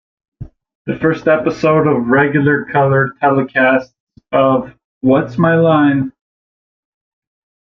[0.87, 3.93] The first episode of regular color telecasts
[4.31, 6.11] of What's My Line?